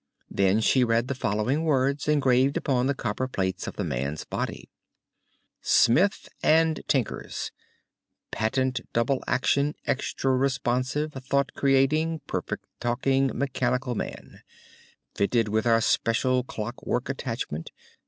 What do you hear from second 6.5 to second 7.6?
& TINKER'S